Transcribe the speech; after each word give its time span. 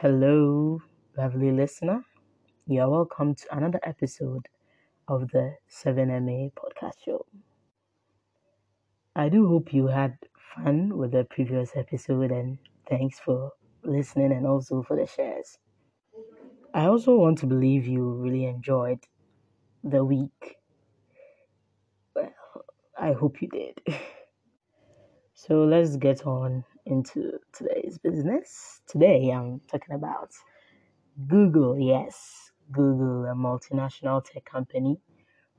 Hello, 0.00 0.80
lovely 1.16 1.50
listener. 1.50 2.04
You 2.66 2.82
are 2.82 2.90
welcome 2.90 3.34
to 3.34 3.56
another 3.56 3.80
episode 3.82 4.48
of 5.08 5.30
the 5.32 5.56
7MA 5.68 6.52
podcast 6.56 7.00
show. 7.04 7.26
I 9.16 9.28
do 9.30 9.48
hope 9.48 9.74
you 9.74 9.88
had 9.88 10.16
fun 10.54 10.96
with 10.96 11.10
the 11.10 11.24
previous 11.24 11.74
episode 11.74 12.30
and 12.30 12.60
thanks 12.88 13.18
for 13.18 13.50
listening 13.82 14.30
and 14.30 14.46
also 14.46 14.80
for 14.84 14.94
the 14.96 15.06
shares. 15.08 15.58
I 16.72 16.86
also 16.86 17.16
want 17.16 17.38
to 17.38 17.46
believe 17.48 17.88
you 17.88 18.08
really 18.08 18.44
enjoyed 18.44 19.00
the 19.84 20.04
week. 20.04 20.58
Well, 22.16 22.32
I 22.98 23.12
hope 23.12 23.42
you 23.42 23.48
did. 23.48 23.80
so 25.34 25.64
let's 25.64 25.96
get 25.96 26.26
on 26.26 26.64
into 26.86 27.38
today's 27.52 27.98
business. 27.98 28.80
Today 28.86 29.30
I'm 29.30 29.60
talking 29.70 29.94
about 29.94 30.30
Google. 31.26 31.78
Yes, 31.78 32.52
Google, 32.72 33.26
a 33.26 33.34
multinational 33.34 34.24
tech 34.24 34.44
company 34.44 34.98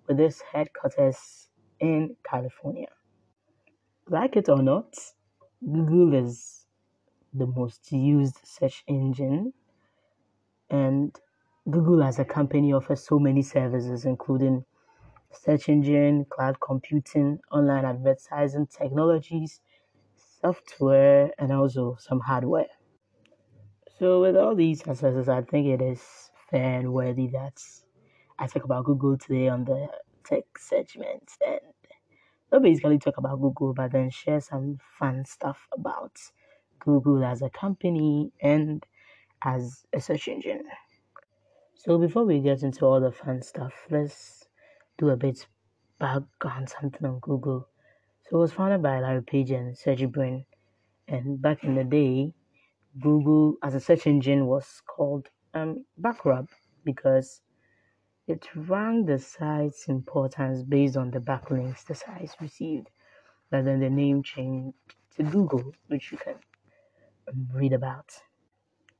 with 0.07 0.19
its 0.19 0.41
headquarters 0.41 1.49
in 1.79 2.15
California. 2.23 2.89
Like 4.09 4.35
it 4.37 4.49
or 4.49 4.61
not, 4.61 4.95
Google 5.63 6.13
is 6.13 6.65
the 7.33 7.47
most 7.47 7.91
used 7.91 8.39
search 8.43 8.83
engine, 8.87 9.53
and 10.69 11.15
Google 11.69 12.03
as 12.03 12.19
a 12.19 12.25
company 12.25 12.73
offers 12.73 13.05
so 13.05 13.19
many 13.19 13.41
services, 13.41 14.05
including 14.05 14.63
search 15.31 15.69
engine, 15.69 16.25
cloud 16.25 16.59
computing, 16.61 17.39
online 17.51 17.85
advertising 17.85 18.67
technologies, 18.67 19.61
software, 20.41 21.31
and 21.37 21.51
also 21.51 21.97
some 21.99 22.19
hardware. 22.19 22.67
So, 23.99 24.21
with 24.21 24.35
all 24.37 24.55
these 24.55 24.83
successes, 24.83 25.27
I 25.27 25.41
think 25.41 25.67
it 25.67 25.81
is 25.81 26.29
fair 26.51 26.79
and 26.79 26.93
worthy 26.93 27.27
that 27.27 27.59
I 28.37 28.47
talk 28.47 28.63
about 28.63 28.85
Google 28.85 29.17
today 29.17 29.47
on 29.47 29.65
the 29.65 29.87
tech 30.23 30.45
segment 30.57 31.31
and 31.45 31.59
not 32.51 32.61
basically 32.61 32.99
talk 32.99 33.17
about 33.17 33.41
Google, 33.41 33.73
but 33.73 33.91
then 33.91 34.09
share 34.09 34.39
some 34.39 34.77
fun 34.99 35.25
stuff 35.25 35.67
about 35.73 36.11
Google 36.79 37.23
as 37.23 37.41
a 37.41 37.49
company 37.49 38.31
and 38.41 38.85
as 39.43 39.85
a 39.93 39.99
search 39.99 40.27
engine. 40.27 40.63
So, 41.75 41.97
before 41.97 42.25
we 42.25 42.39
get 42.39 42.63
into 42.63 42.85
all 42.85 42.99
the 42.99 43.11
fun 43.11 43.41
stuff, 43.41 43.73
let's 43.89 44.47
do 44.97 45.09
a 45.09 45.17
bit 45.17 45.47
background 45.99 46.69
something 46.69 47.07
on 47.07 47.19
Google. 47.19 47.67
So 48.29 48.37
it 48.37 48.39
was 48.39 48.51
founded 48.51 48.81
by 48.81 48.99
Larry 48.99 49.21
Page 49.21 49.51
and 49.51 49.77
Sergey 49.77 50.05
Brin. 50.05 50.45
And 51.07 51.41
back 51.41 51.63
in 51.63 51.75
the 51.75 51.85
day, 51.85 52.33
Google 52.99 53.55
as 53.63 53.73
a 53.73 53.79
search 53.79 54.05
engine 54.05 54.47
was 54.47 54.81
called 54.85 55.29
um, 55.53 55.85
Backrub 56.01 56.49
because 56.83 57.41
it 58.27 58.45
ranked 58.53 59.07
the 59.07 59.17
site's 59.17 59.87
importance 59.87 60.63
based 60.63 60.97
on 60.97 61.11
the 61.11 61.19
backlinks 61.19 61.85
the 61.85 61.95
site 61.95 62.35
received. 62.41 62.89
But 63.49 63.63
then 63.63 63.79
the 63.79 63.89
name 63.89 64.23
changed 64.23 64.75
to 65.15 65.23
Google, 65.23 65.73
which 65.87 66.11
you 66.11 66.17
can 66.17 66.35
read 67.53 67.71
about. 67.71 68.11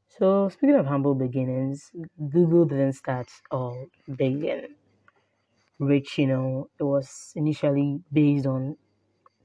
So 0.08 0.48
speaking 0.48 0.78
of 0.78 0.86
humble 0.86 1.16
beginnings, 1.16 1.92
Google 2.30 2.64
didn't 2.64 2.94
start 2.94 3.28
all 3.52 3.88
big 4.16 4.45
and 4.45 4.70
rich, 5.80 6.17
you 6.17 6.28
know. 6.28 6.70
It 6.80 6.83
was 6.83 7.33
initially 7.36 8.00
based 8.11 8.45
on 8.45 8.78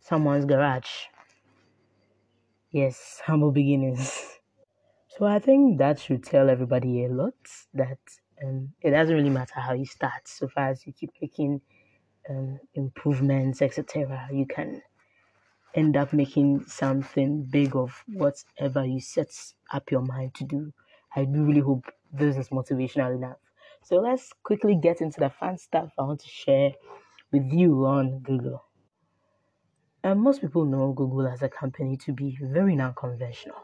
someone's 0.03 0.45
garage. 0.45 1.06
Yes, 2.70 3.20
humble 3.25 3.53
beginnings. 3.53 4.28
So 5.19 5.27
I 5.27 5.41
think 5.41 5.77
that 5.77 6.00
should 6.00 6.25
tell 6.25 6.48
everybody 6.48 7.05
a 7.05 7.09
lot 7.09 7.34
that 7.75 7.98
um, 8.42 8.72
it 8.81 8.92
doesn't 8.92 9.14
really 9.14 9.28
matter 9.28 9.61
how 9.61 9.75
you 9.75 9.84
start, 9.84 10.27
so 10.27 10.48
far 10.48 10.70
as 10.70 10.86
you 10.86 10.94
keep 10.94 11.11
making 11.20 11.61
um, 12.31 12.59
improvements, 12.75 13.60
etc. 13.60 14.26
You 14.32 14.47
can 14.47 14.81
end 15.75 15.99
up 15.99 16.15
making 16.15 16.65
something 16.66 17.43
big 17.44 17.76
of 17.76 18.03
whatever 18.09 18.87
you 18.87 19.00
set 19.00 19.28
up 19.71 19.91
your 19.91 20.00
mind 20.00 20.34
to 20.37 20.44
do. 20.44 20.72
I 21.15 21.25
do 21.25 21.44
really 21.44 21.60
hope 21.60 21.93
this 22.10 22.38
is 22.38 22.49
motivational 22.49 23.15
enough. 23.15 23.38
So 23.82 23.97
let's 23.97 24.32
quickly 24.43 24.76
get 24.76 25.03
into 25.03 25.21
the 25.21 25.28
fun 25.28 25.59
stuff 25.59 25.93
I 25.99 26.03
want 26.05 26.21
to 26.21 26.28
share 26.28 26.72
with 27.32 27.53
you 27.53 27.84
on 27.84 28.21
Google. 28.21 28.65
And 30.04 30.20
most 30.20 30.40
people 30.40 30.64
know 30.64 30.92
Google 30.92 31.28
as 31.28 31.42
a 31.42 31.48
company 31.48 31.96
to 31.98 32.12
be 32.12 32.36
very 32.40 32.74
non 32.74 32.92
conventional 32.94 33.62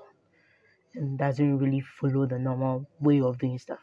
and 0.94 1.18
doesn't 1.18 1.58
really 1.58 1.80
follow 1.80 2.26
the 2.26 2.38
normal 2.38 2.86
way 3.00 3.20
of 3.20 3.38
doing 3.38 3.58
stuff. 3.58 3.80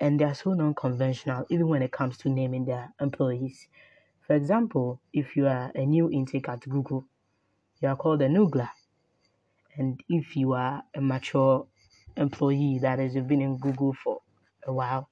And 0.00 0.18
they 0.18 0.24
are 0.24 0.34
so 0.34 0.54
non 0.54 0.74
conventional, 0.74 1.46
even 1.50 1.68
when 1.68 1.82
it 1.82 1.92
comes 1.92 2.16
to 2.18 2.28
naming 2.28 2.64
their 2.64 2.92
employees. 3.00 3.68
For 4.26 4.34
example, 4.34 5.00
if 5.12 5.36
you 5.36 5.46
are 5.46 5.70
a 5.74 5.86
new 5.86 6.10
intake 6.10 6.48
at 6.48 6.68
Google, 6.68 7.04
you 7.80 7.88
are 7.88 7.96
called 7.96 8.22
a 8.22 8.28
Noogler. 8.28 8.70
And 9.76 10.02
if 10.08 10.36
you 10.36 10.54
are 10.54 10.82
a 10.94 11.00
mature 11.00 11.66
employee, 12.16 12.80
that 12.82 12.98
you've 12.98 13.28
been 13.28 13.40
in 13.40 13.58
Google 13.58 13.94
for 13.94 14.20
a 14.66 14.72
while, 14.72 15.08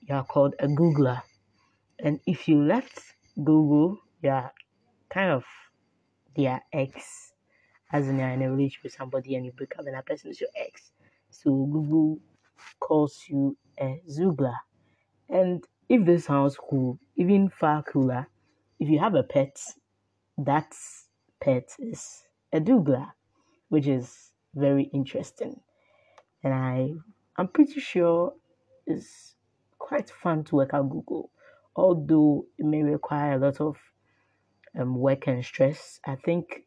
you 0.00 0.14
are 0.14 0.24
called 0.24 0.54
a 0.58 0.66
Googler. 0.66 1.22
And 1.98 2.20
if 2.26 2.48
you 2.48 2.62
left 2.62 3.00
Google, 3.36 3.98
you 4.22 4.30
are 4.30 4.52
kind 5.10 5.30
of 5.30 5.44
their 6.36 6.62
ex, 6.72 7.32
as 7.92 8.08
in 8.08 8.18
you're 8.18 8.28
in 8.28 8.42
a 8.42 8.50
relationship 8.50 8.84
with 8.84 8.92
somebody 8.94 9.34
and 9.34 9.44
you 9.44 9.52
break 9.52 9.78
up 9.78 9.86
and 9.86 9.94
that 9.94 10.06
person 10.06 10.30
is 10.30 10.40
your 10.40 10.50
ex. 10.56 10.92
So 11.30 11.50
Google 11.50 12.18
calls 12.80 13.24
you 13.28 13.56
a 13.80 14.00
Xoogler. 14.08 14.56
And 15.28 15.64
if 15.88 16.04
this 16.04 16.24
sounds 16.24 16.56
cool, 16.56 16.98
even 17.16 17.48
far 17.48 17.82
cooler, 17.82 18.28
if 18.78 18.88
you 18.88 18.98
have 18.98 19.14
a 19.14 19.22
pet, 19.22 19.60
that 20.38 20.74
pet 21.40 21.70
is 21.78 22.22
a 22.52 22.60
Doogler, 22.60 23.08
which 23.68 23.86
is 23.86 24.32
very 24.54 24.84
interesting. 24.94 25.60
And 26.42 26.54
I 26.54 26.90
I'm 27.36 27.48
pretty 27.48 27.80
sure 27.80 28.34
it's 28.86 29.36
quite 29.78 30.10
fun 30.10 30.44
to 30.44 30.56
work 30.56 30.74
at 30.74 30.88
Google, 30.88 31.30
although 31.76 32.46
it 32.58 32.64
may 32.64 32.82
require 32.82 33.34
a 33.34 33.38
lot 33.38 33.60
of 33.60 33.76
um, 34.78 34.96
work 34.96 35.26
and 35.26 35.44
stress, 35.44 36.00
I 36.04 36.16
think 36.16 36.64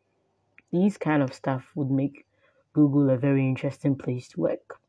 these 0.71 0.97
kind 0.97 1.21
of 1.21 1.33
stuff 1.33 1.65
would 1.75 1.91
make 1.91 2.25
Google 2.73 3.09
a 3.09 3.17
very 3.17 3.45
interesting 3.47 3.97
place 3.97 4.27
to 4.29 4.39
work. 4.39 4.79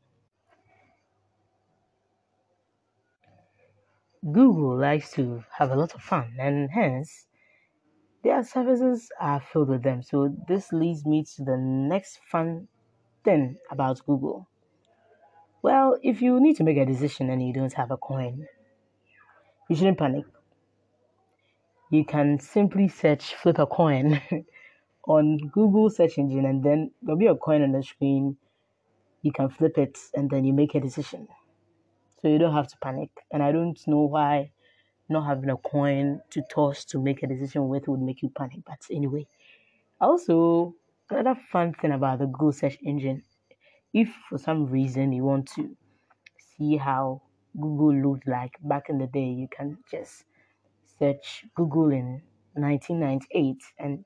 Google 4.31 4.77
likes 4.77 5.11
to 5.13 5.43
have 5.57 5.71
a 5.71 5.75
lot 5.75 5.93
of 5.93 6.01
fun, 6.01 6.37
and 6.39 6.69
hence 6.71 7.27
their 8.23 8.41
services 8.43 9.09
are 9.19 9.41
filled 9.41 9.67
with 9.67 9.83
them. 9.83 10.01
So, 10.01 10.33
this 10.47 10.71
leads 10.71 11.05
me 11.05 11.25
to 11.35 11.43
the 11.43 11.57
next 11.57 12.19
fun 12.31 12.69
thing 13.25 13.57
about 13.69 14.05
Google. 14.05 14.47
Well, 15.61 15.97
if 16.01 16.21
you 16.21 16.39
need 16.39 16.55
to 16.57 16.63
make 16.63 16.77
a 16.77 16.85
decision 16.85 17.29
and 17.29 17.45
you 17.45 17.53
don't 17.53 17.73
have 17.73 17.91
a 17.91 17.97
coin, 17.97 18.47
you 19.69 19.75
shouldn't 19.75 19.97
panic 19.97 20.25
you 21.93 22.03
can 22.03 22.39
simply 22.39 22.87
search 22.87 23.35
flip 23.35 23.59
a 23.59 23.67
coin 23.67 24.19
on 25.07 25.37
Google 25.37 25.91
search 25.91 26.17
engine 26.17 26.43
and 26.43 26.63
then 26.63 26.89
there'll 27.03 27.19
be 27.19 27.27
a 27.27 27.35
coin 27.35 27.61
on 27.61 27.71
the 27.71 27.83
screen. 27.83 28.35
You 29.21 29.31
can 29.31 29.47
flip 29.47 29.77
it 29.77 29.99
and 30.15 30.27
then 30.27 30.43
you 30.43 30.53
make 30.53 30.73
a 30.73 30.79
decision. 30.79 31.27
So 32.19 32.29
you 32.29 32.39
don't 32.39 32.55
have 32.55 32.67
to 32.69 32.77
panic. 32.81 33.11
And 33.31 33.43
I 33.43 33.51
don't 33.51 33.79
know 33.85 34.05
why 34.05 34.51
not 35.07 35.27
having 35.27 35.51
a 35.51 35.57
coin 35.57 36.19
to 36.31 36.41
toss 36.49 36.83
to 36.85 36.99
make 36.99 37.21
a 37.21 37.27
decision 37.27 37.67
with 37.67 37.87
would 37.87 38.01
make 38.01 38.23
you 38.23 38.29
panic. 38.29 38.61
But 38.65 38.79
anyway, 38.89 39.27
also 40.01 40.73
another 41.11 41.39
fun 41.51 41.75
thing 41.75 41.91
about 41.91 42.19
the 42.19 42.25
Google 42.25 42.53
search 42.53 42.79
engine, 42.83 43.21
if 43.93 44.09
for 44.29 44.39
some 44.39 44.65
reason 44.65 45.13
you 45.13 45.25
want 45.25 45.47
to 45.57 45.77
see 46.57 46.75
how 46.75 47.21
Google 47.55 47.93
looked 47.93 48.27
like 48.27 48.55
back 48.63 48.89
in 48.89 48.97
the 48.97 49.05
day, 49.05 49.27
you 49.27 49.47
can 49.55 49.77
just 49.91 50.25
search 50.99 51.45
Google 51.55 51.91
in 51.91 52.21
1998 52.55 53.63
and 53.79 54.05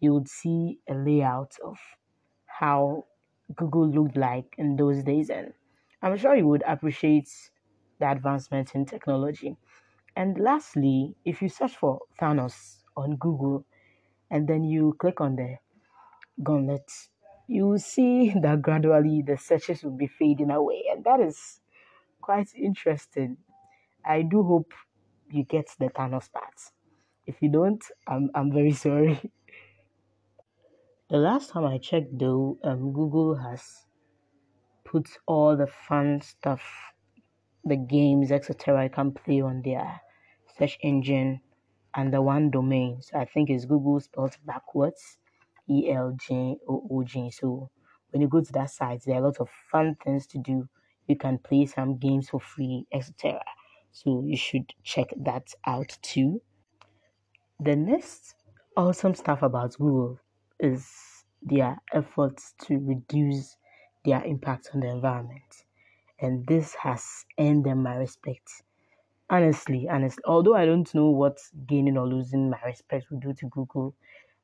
you 0.00 0.14
would 0.14 0.28
see 0.28 0.80
a 0.88 0.94
layout 0.94 1.52
of 1.64 1.78
how 2.46 3.06
Google 3.56 3.88
looked 3.88 4.16
like 4.16 4.54
in 4.58 4.76
those 4.76 5.02
days. 5.02 5.30
And 5.30 5.52
I'm 6.02 6.16
sure 6.16 6.34
you 6.36 6.46
would 6.48 6.62
appreciate 6.66 7.28
the 7.98 8.10
advancement 8.10 8.74
in 8.74 8.86
technology. 8.86 9.56
And 10.16 10.38
lastly, 10.38 11.16
if 11.24 11.42
you 11.42 11.48
search 11.48 11.76
for 11.76 12.00
Thanos 12.20 12.82
on 12.96 13.16
Google 13.16 13.64
and 14.30 14.48
then 14.48 14.64
you 14.64 14.96
click 14.98 15.20
on 15.20 15.36
the 15.36 15.56
gauntlet, 16.42 16.90
you 17.48 17.66
will 17.66 17.78
see 17.78 18.30
that 18.42 18.62
gradually 18.62 19.22
the 19.22 19.36
searches 19.36 19.82
will 19.82 19.96
be 19.96 20.06
fading 20.06 20.50
away. 20.50 20.84
And 20.90 21.04
that 21.04 21.20
is 21.20 21.60
quite 22.20 22.54
interesting. 22.54 23.38
I 24.04 24.22
do 24.22 24.42
hope 24.42 24.72
you 25.32 25.44
get 25.44 25.68
the 25.78 25.86
Thanos 25.86 26.30
parts. 26.32 26.72
If 27.26 27.36
you 27.40 27.50
don't, 27.50 27.82
I'm, 28.08 28.30
I'm 28.34 28.52
very 28.52 28.72
sorry. 28.86 29.20
the 31.10 31.18
last 31.18 31.50
time 31.50 31.64
I 31.64 31.78
checked, 31.78 32.18
though, 32.18 32.58
um, 32.64 32.92
Google 32.92 33.36
has 33.36 33.86
put 34.84 35.08
all 35.26 35.56
the 35.56 35.66
fun 35.66 36.20
stuff, 36.20 36.62
the 37.64 37.76
games, 37.76 38.32
etc. 38.32 38.80
I 38.84 38.88
can 38.88 39.12
play 39.12 39.40
on 39.40 39.62
their 39.62 40.00
search 40.58 40.78
engine 40.82 41.40
under 41.94 42.22
one 42.22 42.50
domain. 42.50 43.00
So 43.02 43.18
I 43.18 43.24
think 43.24 43.50
it's 43.50 43.64
Google 43.64 44.00
spelled 44.00 44.36
backwards, 44.46 45.18
E 45.68 45.90
L 45.90 46.16
G 46.20 46.56
O 46.68 46.88
O 46.90 47.04
G. 47.04 47.30
So 47.30 47.70
when 48.10 48.22
you 48.22 48.28
go 48.28 48.40
to 48.40 48.52
that 48.52 48.70
site, 48.70 49.02
there 49.06 49.16
are 49.16 49.22
a 49.22 49.26
lot 49.26 49.38
of 49.40 49.48
fun 49.70 49.96
things 50.04 50.26
to 50.28 50.38
do. 50.38 50.68
You 51.06 51.16
can 51.16 51.38
play 51.38 51.66
some 51.66 51.98
games 51.98 52.28
for 52.30 52.40
free, 52.40 52.86
etc. 52.92 53.40
So 53.92 54.22
you 54.24 54.36
should 54.36 54.72
check 54.82 55.08
that 55.16 55.54
out 55.66 55.98
too. 56.02 56.40
The 57.58 57.76
next 57.76 58.34
awesome 58.76 59.14
stuff 59.14 59.42
about 59.42 59.76
Google 59.76 60.18
is 60.58 61.24
their 61.42 61.80
efforts 61.92 62.54
to 62.62 62.78
reduce 62.78 63.56
their 64.04 64.24
impact 64.24 64.70
on 64.74 64.80
the 64.80 64.88
environment. 64.88 65.64
And 66.18 66.46
this 66.46 66.74
has 66.76 67.24
earned 67.38 67.64
them 67.64 67.82
my 67.82 67.96
respect. 67.96 68.62
Honestly, 69.28 69.88
honestly, 69.88 70.22
although 70.26 70.54
I 70.54 70.66
don't 70.66 70.92
know 70.94 71.10
what 71.10 71.38
gaining 71.66 71.96
or 71.96 72.06
losing 72.06 72.50
my 72.50 72.60
respect 72.64 73.10
will 73.10 73.20
do 73.20 73.32
to 73.34 73.46
Google, 73.48 73.94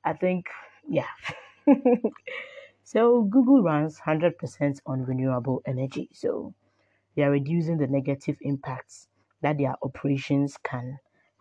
I 0.04 0.12
think, 0.12 0.46
yeah. 0.88 1.08
so 2.84 3.22
Google 3.22 3.62
runs 3.62 4.00
100% 4.00 4.81
on 4.87 5.04
renewable 5.04 5.62
energy. 5.66 6.08
So 6.12 6.54
they 7.14 7.22
are 7.22 7.31
reducing 7.31 7.78
the 7.78 7.87
negative 7.87 8.38
impacts 8.42 9.08
that 9.46 9.58
their 9.58 9.76
operations 9.81 10.56
can 10.64 10.98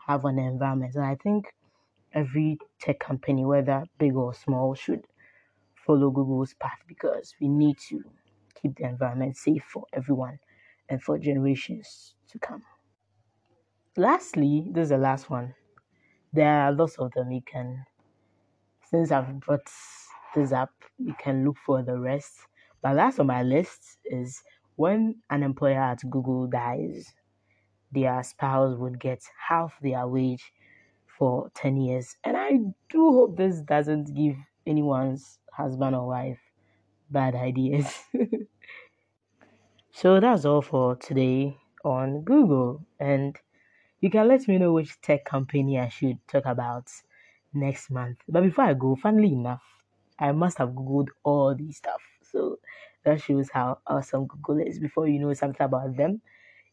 have 0.07 0.25
on 0.25 0.35
the 0.35 0.43
environment. 0.43 0.93
And 0.93 1.03
I 1.03 1.15
think 1.15 1.55
every 2.13 2.59
tech 2.79 2.99
company, 2.99 3.43
whether 3.43 3.85
big 3.97 4.15
or 4.15 4.31
small, 4.31 4.75
should 4.75 5.05
follow 5.73 6.11
Google's 6.11 6.53
path 6.53 6.77
because 6.87 7.33
we 7.41 7.47
need 7.47 7.77
to 7.89 8.03
keep 8.61 8.77
the 8.77 8.83
environment 8.83 9.37
safe 9.37 9.63
for 9.63 9.85
everyone 9.91 10.37
and 10.87 11.01
for 11.01 11.17
generations 11.17 12.13
to 12.29 12.37
come. 12.37 12.61
Lastly, 13.97 14.67
this 14.71 14.83
is 14.83 14.89
the 14.89 14.97
last 14.99 15.31
one. 15.31 15.55
There 16.31 16.47
are 16.47 16.71
lots 16.71 16.99
of 16.99 17.11
them. 17.13 17.31
You 17.31 17.41
can, 17.41 17.85
since 18.87 19.11
I've 19.11 19.39
brought 19.39 19.67
this 20.35 20.51
up, 20.51 20.69
you 20.99 21.15
can 21.17 21.43
look 21.43 21.57
for 21.65 21.81
the 21.81 21.97
rest. 21.97 22.35
But 22.83 22.97
last 22.97 23.19
on 23.19 23.25
my 23.25 23.41
list 23.41 23.97
is 24.05 24.43
when 24.75 25.15
an 25.31 25.41
employer 25.41 25.81
at 25.81 26.07
Google 26.07 26.45
dies, 26.45 27.15
their 27.91 28.21
spouse 28.23 28.77
would 28.77 28.99
get 28.99 29.23
half 29.49 29.79
their 29.81 30.07
wage 30.07 30.53
for 31.05 31.51
10 31.55 31.77
years. 31.77 32.17
And 32.23 32.37
I 32.37 32.51
do 32.89 33.11
hope 33.13 33.37
this 33.37 33.61
doesn't 33.61 34.13
give 34.15 34.37
anyone's 34.65 35.39
husband 35.51 35.95
or 35.95 36.07
wife 36.07 36.39
bad 37.09 37.35
ideas. 37.35 38.05
so 39.91 40.19
that's 40.19 40.45
all 40.45 40.61
for 40.61 40.95
today 40.95 41.57
on 41.83 42.21
Google. 42.21 42.85
And 42.99 43.37
you 44.01 44.09
can 44.09 44.27
let 44.27 44.47
me 44.47 44.57
know 44.57 44.73
which 44.73 45.01
tech 45.01 45.25
company 45.25 45.79
I 45.79 45.89
should 45.89 46.19
talk 46.27 46.45
about 46.45 46.91
next 47.53 47.89
month. 47.89 48.19
But 48.27 48.43
before 48.43 48.65
I 48.65 48.73
go, 48.73 48.95
funnily 48.95 49.33
enough, 49.33 49.63
I 50.19 50.31
must 50.31 50.57
have 50.59 50.69
Googled 50.69 51.09
all 51.23 51.55
these 51.55 51.77
stuff. 51.77 52.01
So 52.21 52.59
that 53.03 53.21
shows 53.21 53.49
how 53.51 53.79
awesome 53.87 54.27
Google 54.27 54.59
is. 54.59 54.79
Before 54.79 55.07
you 55.07 55.19
know 55.19 55.33
something 55.33 55.63
about 55.65 55.95
them, 55.95 56.21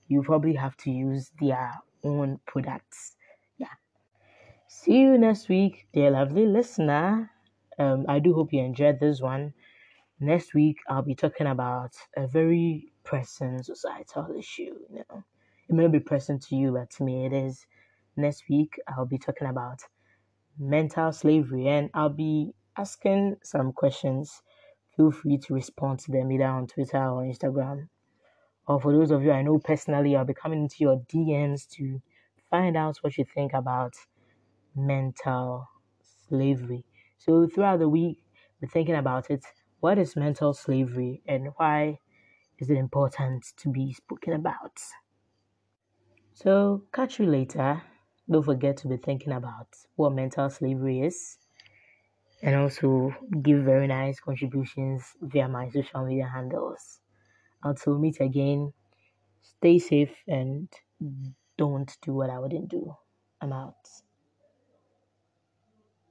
you 0.08 0.22
probably 0.22 0.54
have 0.54 0.76
to 0.78 0.90
use 0.90 1.30
their 1.40 1.72
own 2.04 2.40
products. 2.46 3.16
Yeah. 3.58 3.74
See 4.68 5.00
you 5.00 5.18
next 5.18 5.48
week, 5.48 5.86
dear 5.92 6.10
lovely 6.10 6.46
listener. 6.46 7.30
Um, 7.78 8.04
I 8.08 8.18
do 8.18 8.34
hope 8.34 8.52
you 8.52 8.62
enjoyed 8.62 9.00
this 9.00 9.20
one. 9.20 9.54
Next 10.20 10.54
week, 10.54 10.78
I'll 10.88 11.02
be 11.02 11.14
talking 11.14 11.46
about 11.46 11.92
a 12.16 12.26
very 12.26 12.92
pressing 13.04 13.62
societal 13.62 14.34
issue. 14.38 14.74
You 14.90 15.04
know, 15.10 15.24
it 15.68 15.74
may 15.74 15.88
be 15.88 16.00
pressing 16.00 16.38
to 16.38 16.56
you, 16.56 16.72
but 16.72 16.90
to 16.90 17.04
me, 17.04 17.26
it 17.26 17.32
is. 17.32 17.66
Next 18.16 18.44
week, 18.48 18.78
I'll 18.86 19.06
be 19.06 19.18
talking 19.18 19.48
about 19.48 19.80
mental 20.58 21.12
slavery, 21.12 21.66
and 21.68 21.90
I'll 21.94 22.08
be 22.10 22.54
asking 22.76 23.36
some 23.42 23.72
questions. 23.72 24.42
Feel 24.96 25.10
free 25.10 25.38
to 25.38 25.54
respond 25.54 26.00
to 26.00 26.12
them 26.12 26.30
either 26.30 26.44
on 26.44 26.66
Twitter 26.66 26.98
or 26.98 27.22
Instagram. 27.22 27.88
Or 28.72 28.80
for 28.80 28.92
those 28.92 29.10
of 29.10 29.22
you 29.24 29.32
I 29.32 29.42
know 29.42 29.58
personally, 29.58 30.16
I'll 30.16 30.24
be 30.24 30.34
coming 30.34 30.62
into 30.62 30.76
your 30.80 30.96
DMs 31.08 31.66
to 31.76 32.00
find 32.50 32.76
out 32.76 32.98
what 33.02 33.18
you 33.18 33.24
think 33.24 33.52
about 33.52 33.94
mental 34.74 35.68
slavery. 36.02 36.86
So 37.18 37.46
throughout 37.48 37.78
the 37.80 37.88
week, 37.88 38.26
be 38.60 38.66
thinking 38.66 38.96
about 38.96 39.30
it. 39.30 39.44
What 39.80 39.98
is 39.98 40.16
mental 40.16 40.54
slavery 40.54 41.22
and 41.26 41.48
why 41.56 42.00
is 42.58 42.70
it 42.70 42.78
important 42.78 43.44
to 43.58 43.70
be 43.70 43.92
spoken 43.94 44.34
about? 44.34 44.78
So 46.34 46.86
catch 46.92 47.18
you 47.18 47.26
later. 47.26 47.82
Don't 48.30 48.42
forget 48.42 48.76
to 48.78 48.88
be 48.88 48.96
thinking 48.98 49.32
about 49.32 49.68
what 49.96 50.10
mental 50.12 50.50
slavery 50.50 51.00
is 51.00 51.38
and 52.42 52.54
also 52.54 53.10
give 53.42 53.64
very 53.64 53.86
nice 53.88 54.20
contributions 54.20 55.16
via 55.20 55.48
my 55.48 55.68
social 55.70 56.04
media 56.06 56.28
handles. 56.28 57.01
Until 57.64 57.94
we 57.94 58.00
meet 58.00 58.20
again, 58.20 58.72
stay 59.42 59.78
safe 59.78 60.14
and 60.28 60.68
don't 61.58 61.96
do 62.02 62.14
what 62.14 62.30
I 62.30 62.38
wouldn't 62.40 62.68
do. 62.70 62.94
I'm 63.40 63.52
out. 63.52 63.76